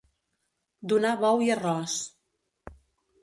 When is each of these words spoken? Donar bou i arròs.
Donar 0.93 1.11
bou 1.25 1.43
i 1.47 1.51
arròs. 1.57 1.97